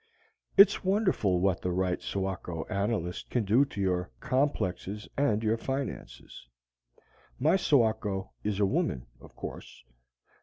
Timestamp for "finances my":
5.57-7.55